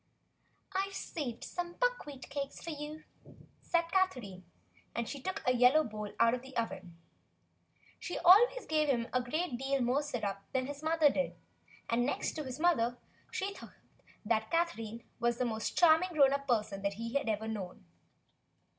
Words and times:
"I've 0.73 0.95
saved 0.95 1.43
some 1.43 1.73
buckwheat 1.73 2.27
cakes 2.27 2.59
for 2.59 2.71
you," 2.71 3.03
said 3.61 3.83
Catherine, 3.91 4.43
and 4.95 5.07
she 5.07 5.21
took 5.21 5.43
a 5.45 5.53
yellow 5.53 5.83
bowl 5.83 6.11
out 6.19 6.33
of 6.33 6.41
the 6.41 6.57
oven. 6.57 6.97
She 7.99 8.17
always 8.17 8.65
gave 8.65 8.87
him 8.89 9.09
a 9.13 9.21
great 9.21 9.57
deal 9.59 9.79
more 9.81 10.01
syrup 10.01 10.39
than 10.53 10.65
his 10.65 10.81
mother 10.81 11.11
did, 11.11 11.35
and 11.87 12.03
next 12.03 12.31
to 12.31 12.43
his 12.43 12.59
mother 12.59 12.97
he 13.31 13.53
thought 13.53 13.75
Catherine 14.49 15.03
the 15.19 15.45
most 15.45 15.77
charming 15.77 16.09
grown 16.13 16.33
up 16.33 16.47
person 16.47 16.83
he 16.83 17.13
had 17.13 17.29
ever 17.29 17.47
known. 17.47 17.85